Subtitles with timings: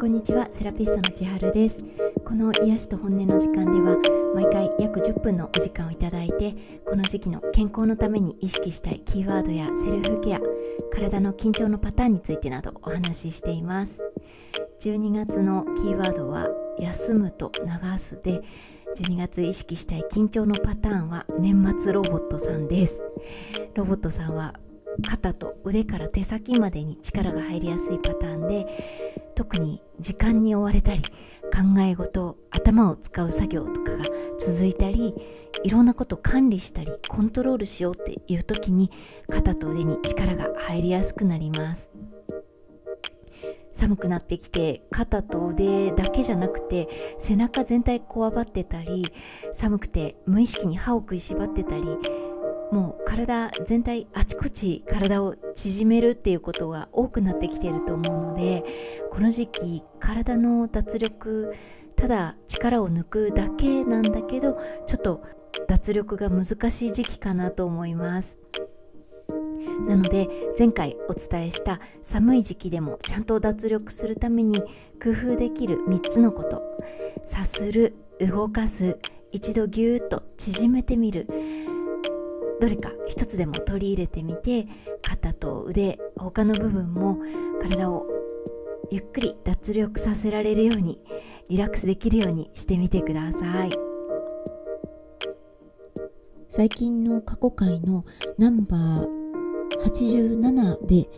[0.00, 1.84] こんにちはセラピストの千春です。
[2.24, 3.98] この癒しと本音の時間では
[4.34, 6.54] 毎回約10分のお時間をいただいて
[6.86, 10.40] この時期の健康のために意識したいキーワードやセルフケア
[10.90, 14.02] 体の緊張のパターンについてなどお話ししています。
[14.80, 16.48] 12月のキーワードは
[16.78, 18.40] 休むと流すで
[18.96, 23.04] 12月意識したい緊張のパターンは年末ロボットさんです。
[23.74, 24.54] ロボットさんは
[25.06, 28.66] 肩と腕から手先までに力が入りやすいパターンで
[29.40, 31.08] 特に時間に追われたり考
[31.80, 34.04] え事頭を使う作業とかが
[34.38, 35.14] 続いたり
[35.64, 38.90] いろんなこと管理したりコントロールしようっていう時に
[39.30, 41.90] 肩と腕に力が入りやすくなります。
[43.72, 49.06] 寒くなってきて肩と腕だけじゃなくて背中全体こわばってたり
[49.54, 51.84] 寒くて無意識に歯を食いしばってたり
[52.72, 58.64] もう体全体あちこち体を縮めるっていうことが多くなってきていると思うので
[59.10, 61.52] この時期体の脱力
[61.96, 65.22] ただ力を抜くだけなんだけどちょっと
[65.68, 68.38] 脱力が難しい時期かなと思います。
[69.86, 74.60] なので前回お伝えした寒い時期でもちゃんと脱力するために
[75.02, 76.62] 工夫できる3つのこと。
[77.24, 78.98] さする動かす
[79.32, 81.26] 一度ぎゅーっと縮めてみる。
[82.60, 84.66] どれか一つでも取り入れてみて
[85.02, 87.18] 肩と腕他の部分も
[87.60, 88.06] 体を
[88.90, 91.00] ゆっくり脱力させられるように
[91.48, 93.90] リラックスできるようにしてみてください。
[96.48, 98.04] 最近の過去回の
[98.36, 99.20] ナンバー
[99.84, 101.08] 87で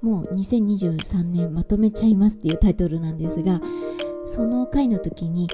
[0.00, 3.60] もう2023年まとめちゃいますっていうタイトルなんですが
[4.24, 5.48] その回の時に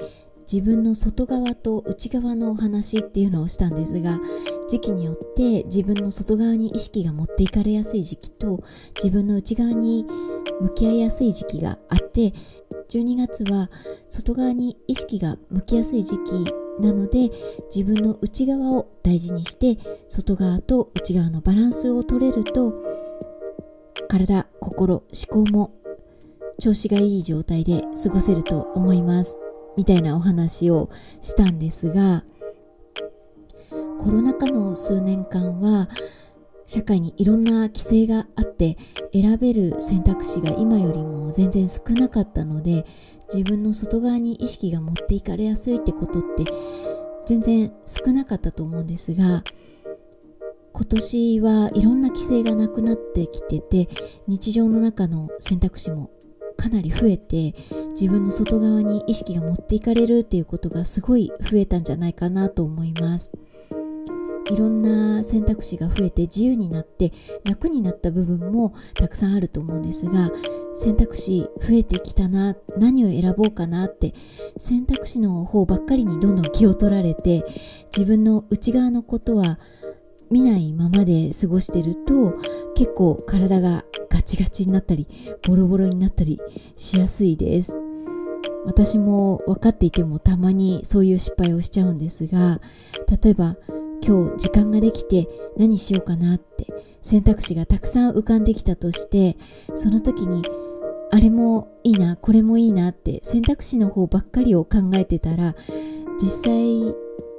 [0.51, 4.19] 自分の外側と内側のお話っていうのをしたんですが
[4.67, 8.63] 時期によって自分の外側に意識が持っていかれやすい時期と
[8.95, 10.05] 自分の内側に
[10.61, 12.33] 向き合いやすい時期があって
[12.89, 13.69] 12月は
[14.09, 17.31] 外側に意識が向きやすい時期なので
[17.73, 19.77] 自分の内側を大事にして
[20.07, 22.73] 外側と内側のバランスを取れると
[24.07, 25.03] 体心思
[25.45, 25.73] 考も
[26.59, 29.37] 調子がいい状態で過ごせると思います。
[29.77, 30.89] みたいなお話を
[31.21, 32.23] したんですが
[33.99, 35.89] コロナ禍の数年間は
[36.67, 38.77] 社会にいろんな規制があって
[39.13, 42.85] 選べる選択肢が今よりも全然少なかったので
[43.33, 46.45] 自分の外側に意識が持っていかれやすいってことって
[47.25, 49.43] 全然少なかったと思うんですが
[50.73, 53.89] 今年はいろんな規制がなくなってきてて
[54.27, 56.11] 日常の中の選択肢も
[56.57, 57.55] かなり増えて
[57.91, 63.31] 自分の外側に意識が持っていかれるっていうことがすごい増えたんじゃないかなと思います。
[64.51, 67.11] いろんな選択肢が増えて自由になって
[67.43, 70.31] 楽になった部分もたくさんあると思うんですが
[70.75, 74.13] 選択肢増えてきたな何を選ぼうかなって
[74.57, 77.43] 選択肢の方ばっかりにどんどん気を取られて
[77.95, 79.57] 自分の内側のことは
[80.29, 82.33] 見ないままで過ごしてると
[82.75, 85.07] 結構体がガチガチになったり
[85.47, 86.39] ボロボロになったり
[86.75, 87.77] しやすいです。
[88.65, 92.59] 私も分かっていてもたまにそういう失敗をしちゃうんですが
[93.21, 93.57] 例えば
[94.03, 96.67] 今日時間ができて何しようかなって
[97.01, 99.37] 選択肢がたくさん浮かんできたとして
[99.75, 100.43] その時に
[101.11, 105.55] あれもいいなこれもいいなって選択肢の方ばっかりを考えてたら
[106.21, 106.95] 実際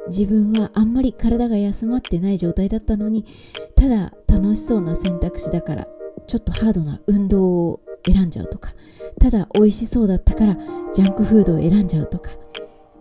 [0.08, 3.26] 自分はあんまり体が休まってない状態だったのに
[3.74, 5.88] ただ楽しそうな選択肢だから
[6.26, 8.74] ちょっとハードな運動を選んじゃうとか
[9.20, 10.56] ただ美味しそうだったから
[10.94, 12.30] ジャンクフードを選んじゃうとか。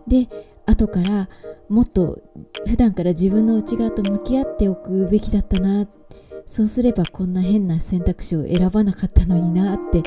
[0.06, 0.28] で
[0.66, 1.28] 後から
[1.68, 2.20] もっと
[2.66, 5.86] 普段から自分の内側と向き合っておくべきだったな
[6.46, 10.02] そうすればこんな変な選択肢を選ばなかったのになって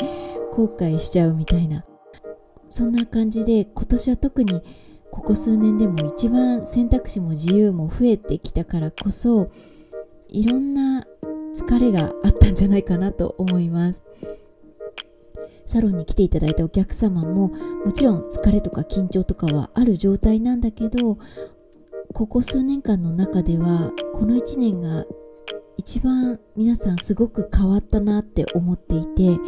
[0.53, 1.86] 後悔しちゃうみたいな。
[2.70, 4.62] そんな感じで今年は特に
[5.12, 9.52] ここ数年でも一番選択肢も自由も増えてきたからこそ
[10.28, 11.08] いろんな
[11.56, 14.03] 疲れがあったんじゃないかなと思います。
[15.70, 17.50] サロンに来ていただいたお客様も
[17.86, 21.20] もちろん疲れとか緊張とかはある状態なんだけど
[22.12, 25.06] ここ数年間の中ではこの1年が
[25.78, 29.40] 一番皆さんすごく変わったなって思っていて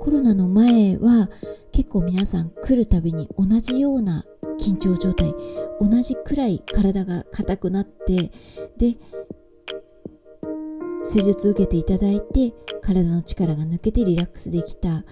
[0.00, 1.30] コロナの前は
[1.70, 4.24] 結構皆さん来るたびに同じような
[4.58, 5.32] 緊張状態
[5.80, 8.32] 同じくらい体が硬くなって
[8.76, 8.96] で
[11.12, 15.04] 施術受けていただいて体の力が抜けてリラックスできた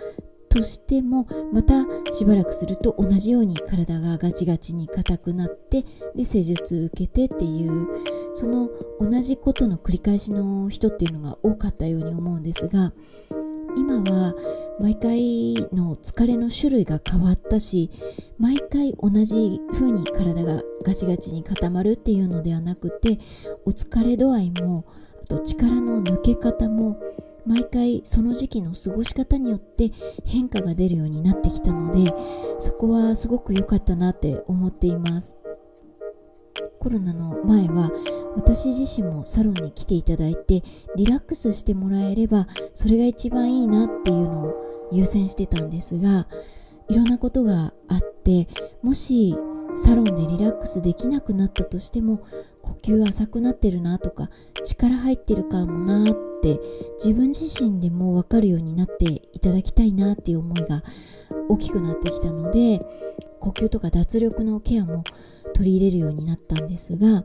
[0.49, 5.85] としてもまたしばらくすると同じように体がガチガチに硬くなって
[6.17, 7.87] で施術受けてっていう
[8.33, 12.95] その同じことの繰り返しの人っていうのが多かったように思うんですが
[13.77, 14.35] 今は
[14.81, 17.91] 毎回の疲れの種類が変わったし
[18.39, 23.19] 毎回同じ風に体がガチガチに固まるっていうのではなくて
[23.67, 24.87] お疲れ度合いも
[25.31, 27.01] と力の抜け方も
[27.47, 29.93] 毎回その時期の過ごし方によって
[30.27, 32.13] 変化が出るようになってきたので
[32.59, 35.37] そこはすごく良かったなって思っています。
[36.81, 37.91] コロナの前は
[38.37, 40.63] 私自身もサロンに来ていただいて
[40.97, 46.27] リラックスしてもらえればそれが一番いいなっていうのを優先してたんですが
[46.89, 48.49] いろんなことがあって
[48.83, 49.37] もし
[49.77, 52.27] サロンでリラックスできなくなったとしても
[52.63, 54.31] 呼吸浅くなってるなとか
[54.65, 56.59] 力入ってるかもなって
[57.03, 60.83] 自分自身でも分かるようになっていただきたいなっていう思いが
[61.49, 62.81] 大きくなってきたので
[63.41, 65.05] 呼吸とか脱力のケアも
[65.55, 67.25] 取り入れるようになったんですが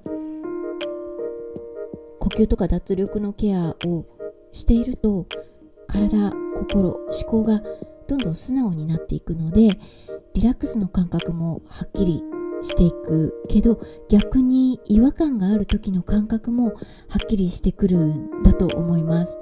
[2.19, 4.05] 呼吸とか脱力のケアを
[4.51, 5.27] していると
[5.87, 7.61] 体心思考が
[8.07, 9.79] どんどん素直になっていくので
[10.33, 12.23] リラックスの感覚もはっきり
[12.65, 13.79] していくけど
[14.09, 16.69] 逆に違和感がある時の感覚も
[17.07, 19.39] はっきりしてくるんだと思います。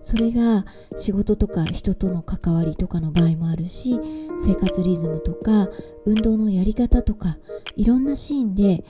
[0.00, 0.64] それが
[0.96, 4.00] 仕事とか人との関わりとかの場合もあるし
[4.36, 5.68] 生活リズムとか
[6.04, 7.38] 運動のやり方とか
[7.76, 8.84] いろんなシーンで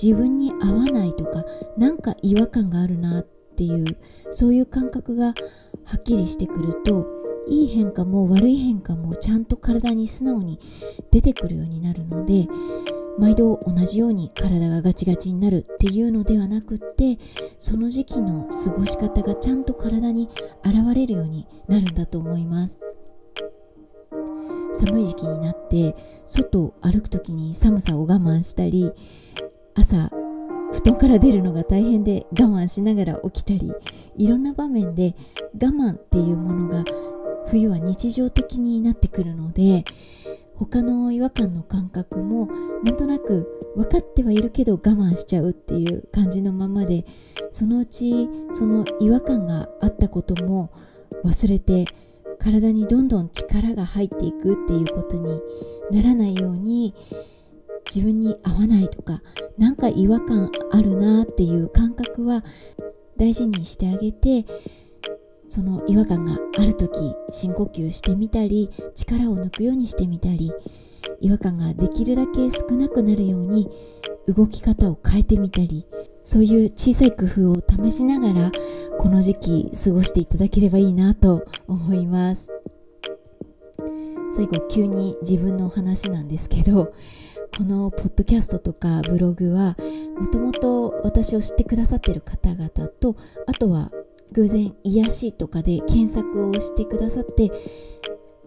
[0.00, 1.44] 自分に合わないとか
[1.76, 3.26] なんか違和感があるなっ
[3.56, 3.84] ていう
[4.30, 5.34] そういう感覚がは
[5.98, 10.58] っきりしてくるといい変化も悪い変化もちゃんと体に素直に
[11.10, 12.46] 出てくるようになるので
[13.18, 17.18] 毎度同じように体がガチガチになるっていうのではなくって
[17.58, 20.30] その時期の過ごし方がちゃんと体に
[20.64, 22.80] 現れるようになるんだと思います。
[24.74, 25.94] 寒い時期になって
[26.26, 28.90] 外を歩く時に寒さを我慢したり
[29.74, 30.10] 朝
[30.72, 33.72] 布団から出るのが大変で我慢しながら起きたり
[34.16, 35.14] いろんな場面で
[35.54, 36.84] 我慢っていうものが
[37.48, 39.84] 冬は日常的になってくるので
[40.56, 42.46] 他の違和感の感覚も
[42.84, 47.04] なんとなく分かってはいるけど我慢しちゃうっていう感じのままで
[47.50, 50.72] そのうちその違和感があったことも
[51.24, 51.86] 忘れて
[52.38, 55.40] 体にどんどん力が入っていくっていうことに
[55.90, 56.94] ならないように
[57.94, 59.22] 自分に合わないとか
[59.58, 62.44] なんか違和感あるなっていう感覚は
[63.16, 64.46] 大事にしてあげて
[65.52, 70.50] その違和感がある時深呼吸してみたり力を抜くようにしてみたり
[71.20, 73.68] 違和感ができるだけ少なくなるように
[74.26, 75.86] 動き方を変えてみたり
[76.24, 78.50] そういう小さい工夫を試しながら
[78.98, 82.48] この時期過ごしていただければいいなと思います。
[84.34, 86.94] 最後急に自分のお話なんですけど
[87.58, 89.76] このポッドキャストとかブログは
[90.18, 93.16] もともと私を知ってくださってる方々と
[93.46, 93.90] あとは
[94.32, 97.50] 偶然癒しとかで検索をしてくださって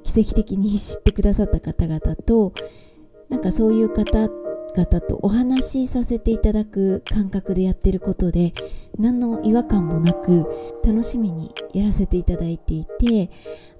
[0.03, 2.53] 奇跡的に知ってくださった方々と
[3.29, 8.53] なんかそういう方々とお話しさせていただく感覚でやってることで
[8.97, 10.45] 何の違和感もなく
[10.83, 13.29] 楽しみにやらせていただいていて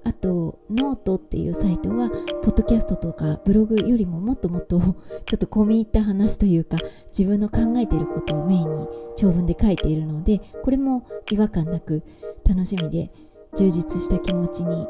[0.04, 2.10] あとノートっていうサイトは
[2.42, 4.94] ポッドキャストとかブログよりももっともっとちょ
[5.34, 6.78] っと込み入った話というか
[7.08, 12.04] 自分の考えていることをメインに長文で書いているのでこれも違和感なく
[12.48, 13.10] 楽しみで
[13.56, 14.86] 充実した気持ちに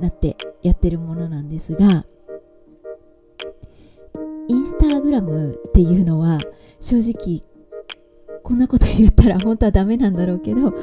[0.00, 2.04] なってやってるものなんですが
[4.48, 6.38] インスタグラムっていうのは
[6.80, 7.42] 正直
[8.42, 10.74] こんなこと言ったら本当はダメなんだろうけど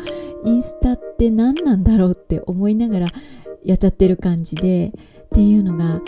[0.43, 3.07] インスタって何なんだろうって思いながら
[3.63, 4.93] やっちゃってる感じで
[5.25, 6.01] っていうのが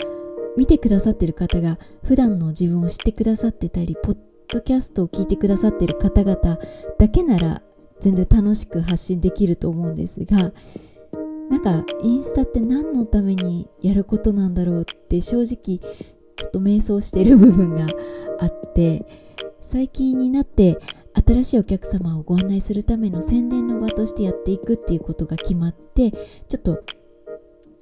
[0.56, 4.16] 見てくださってる方が普段の自分を知ってくださってたりポッ
[4.48, 6.58] ドキャストを聞いてくださってる方々
[6.98, 7.62] だけなら
[8.00, 10.52] 全然楽しく発信できると思うんですが
[11.50, 15.80] なんかインスタって何のためにやることなんだろうって正直
[16.38, 17.86] ちょっと迷走している部分が
[18.38, 19.04] あって
[19.60, 20.78] 最近になって
[21.26, 26.18] 新しいお客様をご案内するための宣伝の場としてやっていくっていうことが決まってちょ
[26.56, 26.82] っと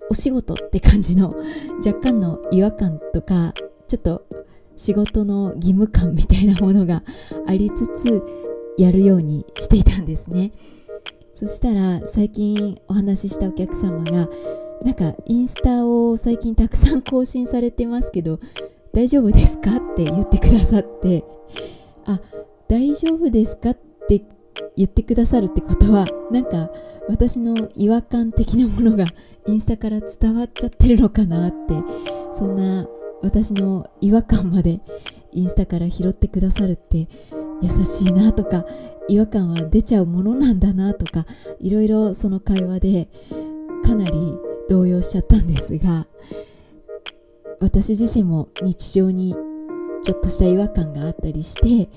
[0.08, 1.34] お仕事って感じの
[1.84, 3.52] 若干の違和感とか
[3.88, 4.26] ちょっと
[4.76, 7.02] 仕事の義務感みたいなものが
[7.46, 8.22] ありつつ
[8.78, 10.52] やるようにしていたんですね。
[11.34, 14.28] そしたら最近お話ししたお客様が
[14.82, 18.40] なんかインスタを最近たくさん更新されてますけど
[18.92, 21.24] 大丈夫ですかって言ってくださって
[22.04, 22.20] あ
[22.68, 23.78] 大丈夫ですかっ
[24.08, 24.22] て
[24.76, 26.70] 言ってくださるってことはなんか
[27.08, 29.06] 私の違和感的なものが
[29.46, 31.56] インスタから伝わっちゃってるのかなって
[32.34, 32.86] そんな
[33.22, 34.80] 私の違和感まで
[35.32, 37.08] インスタから拾ってくださるって
[37.62, 38.64] 優しいなとか
[39.08, 41.26] 違和感は出ちゃうものなんだなとか
[41.60, 43.08] いろいろその会話で
[43.84, 46.06] かなり動揺しちゃったんですが
[47.60, 49.34] 私自身も日常に
[50.02, 51.90] ちょっとした違和感があったりして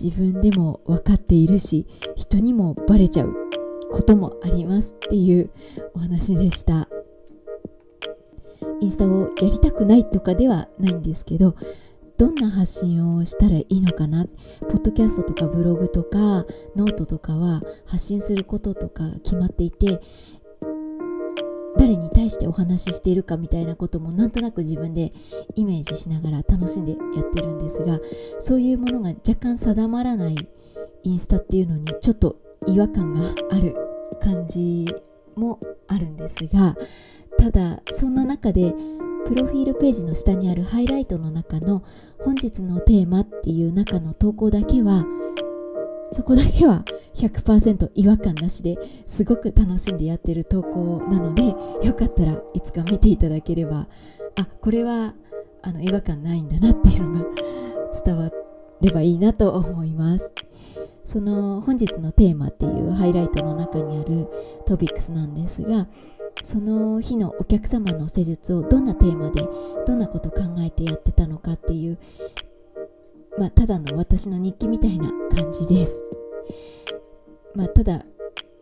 [0.00, 3.34] 自分でも分かっているし人にもバレちゃう
[3.90, 5.50] こともありますっていう
[5.94, 6.88] お話でした。
[8.80, 11.54] インスタをやりたくないとかではないんですけど
[12.16, 14.26] どんな発信をしたらいいのかな？
[14.60, 20.00] ポッドキャストとかブログとかノートとかは発信することとか決まっていて
[21.82, 25.10] 誰に対してお話ししているかみたいなこともなんとなく自分で
[25.56, 27.98] イメージしながら楽しんでやってるんですが
[28.38, 30.36] そういうものが若干定まらない
[31.02, 32.36] インスタっていうのにちょっと
[32.68, 33.74] 違和感がある
[34.20, 34.86] 感じ
[35.34, 35.58] も
[35.88, 36.76] あるんですが
[37.36, 38.72] ただそんな中で
[39.26, 41.82] プロフィールページの下にあるハイライトの中の
[42.20, 45.04] 本日のテーマっていう中の投稿だけは
[46.12, 51.42] そこだけは100%違和感なしですごく楽しんでやってる投稿なので
[51.86, 53.88] よかったらいつか見ていただければ
[54.38, 55.14] あこれは
[55.62, 57.30] あの違和感ないんだなっていうのが
[58.04, 58.30] 伝わ
[58.80, 60.32] ればいいなと思います。
[61.04, 64.28] その本日のテーマっていうハイライトの中にある
[64.66, 65.88] トピックスなんですが
[66.42, 69.42] その日のお客様の施術をどんなテーマで
[69.86, 71.98] どんなこと考えてやってたのかっていう
[73.38, 76.02] まあ、ただの私の日記みたいな感じです。
[77.54, 78.04] まあ、ただ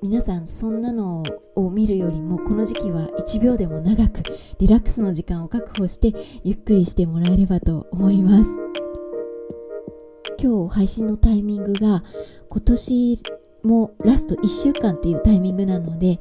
[0.03, 1.23] 皆さんそんなの
[1.55, 4.23] を見るよりもこの時期は1秒でも長く
[4.59, 8.51] リラックスの時間を確保してゆっくりしてもらえればと思います
[10.43, 12.03] 今日配信のタイミングが
[12.49, 13.23] 今年
[13.63, 16.19] もラスト1週間っていうタイミングなので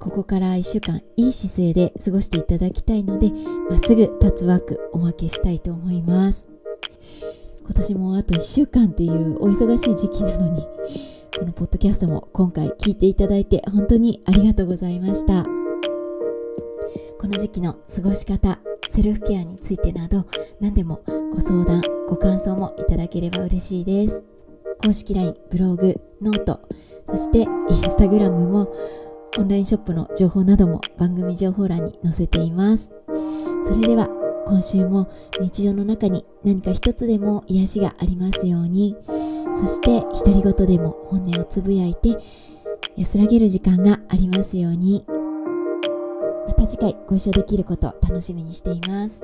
[0.00, 3.32] ここから1週間いい姿勢で過ごしていただきたいので
[3.70, 6.47] まっすぐ立つ枠おまけしたいと思います
[7.68, 10.66] 今年もあと1週間っていうお忙しい時期なのに
[11.38, 15.44] このポッドキャストも今回聞いていただいて本当にありがとうございました。
[17.18, 18.58] この時期の過ごし方
[18.88, 20.24] セルフケアについてなど
[20.60, 24.24] 何でもご相談ご感想もいただければ嬉しいです。
[24.82, 26.60] 公式 LINE ブログノート
[27.10, 27.48] そしてイン
[27.82, 28.72] スタグラムも
[29.36, 32.92] オンラインショップの情報なども番組情報欄に載せています。
[33.64, 34.08] それでは
[34.48, 38.96] 今週も日常の中に何か一つでも癒しがありますように。
[39.60, 42.16] そして独り言でも本音をつぶやいて
[42.96, 45.04] 安らげる時間がありますように。
[46.46, 49.22] また次回ご一緒できること楽しみにしています。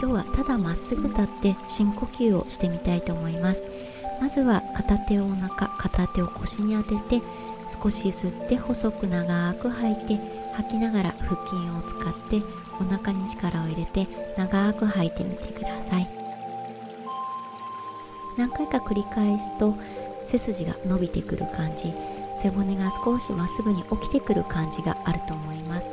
[0.00, 3.64] 今日はただまっすぐ立って深呼吸をしてみたいと思います。
[4.22, 7.26] まずは片手をお腹片手を腰に当てて
[7.82, 10.20] 少し吸って細く長く吐いて
[10.52, 12.40] 吐きながら腹筋を使って
[12.80, 14.06] お腹に力を入れて
[14.38, 16.08] 長く吐いてみてください。
[18.38, 19.74] 何回か繰り返すと
[20.24, 21.92] 背筋が伸びてくる感じ
[22.40, 25.88] 背骨が少しまっすぐに起きてくる感じがあると思います。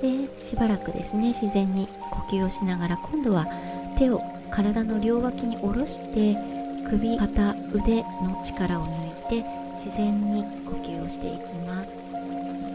[0.00, 3.48] でしばらくですね自然に呼吸をしながら今度は
[3.96, 4.22] 手を
[4.52, 6.57] 体の両脇に下ろして
[6.90, 11.92] 首肩腕の力を抜いて自然に呼吸をしていきます。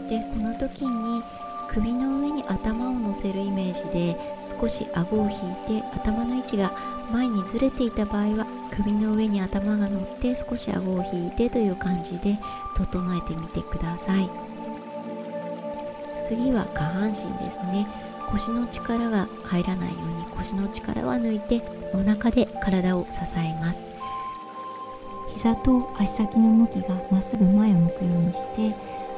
[0.08, 1.22] でこの時に
[1.68, 4.16] 首の上に頭を乗せるイメージで
[4.60, 6.70] 少し顎を引いて頭の位置が
[7.10, 12.38] 前にずれていた場合は首の上に頭が乗って少し顎を引いてという感じで
[12.76, 14.30] 整えてみてください。
[16.24, 17.86] 次は下半身ですね。
[18.30, 23.84] 腰の力が入らないように腰の力は抜いてお腹で体を支えます。
[25.44, 28.74] 膝と足先の向きがまっすぐ前を向くようにして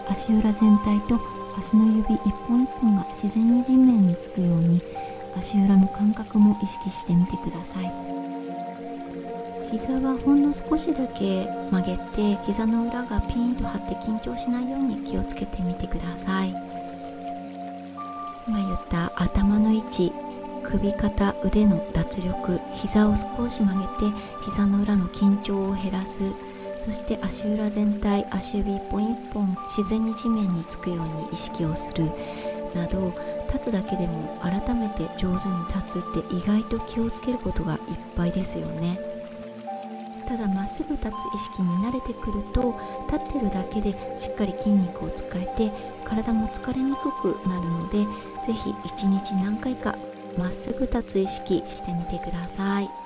[0.09, 1.21] 足裏全体と
[1.57, 4.83] 足の指一本一本が自然に地面につくように
[5.39, 7.93] 足裏の感覚も意識してみてください。
[9.71, 16.49] 膝はほんの少しだけ曲げて膝の裏がピンと張って緊張しないように気をつけてみてください。
[18.49, 20.13] 今言った頭の位置
[20.67, 26.21] 首肩腕の脱力膝を少し曲げて膝の裏の緊張を減らす。
[26.81, 32.11] そして足裏全体足指一本一本自然に地面につくように意識をする。
[32.75, 33.13] など
[33.53, 37.79] 立つだけでも改めて上手に立つって意外と気をつけることがいっ
[38.17, 38.99] ぱいですよね。
[40.29, 45.71] ただまっすぐ立つ意識に慣れてくると立ってるだけでしっかり筋肉を使えて
[46.05, 48.05] 体も疲れにくくなるので
[48.45, 49.95] 是非一日何回か
[50.37, 53.06] まっすぐ立つ意識してみてください。